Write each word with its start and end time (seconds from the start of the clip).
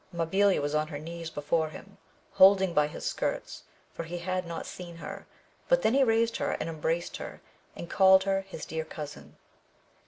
Mabilia 0.11 0.59
was 0.59 0.73
on 0.73 0.87
her 0.87 0.97
knees 0.97 1.29
before 1.29 1.69
him, 1.69 1.99
holding 2.31 2.73
by 2.73 2.87
his 2.87 3.05
skirts, 3.05 3.61
for 3.93 4.03
he 4.03 4.17
had 4.17 4.47
not 4.47 4.65
seen 4.65 4.95
her, 4.95 5.27
but 5.69 5.83
then 5.83 5.93
he 5.93 6.03
raised 6.03 6.37
her 6.37 6.53
and 6.53 6.67
embraced 6.67 7.17
her, 7.17 7.39
and 7.75 7.87
called 7.87 8.23
her 8.23 8.41
his 8.41 8.65
dear 8.65 8.83
cousin. 8.83 9.37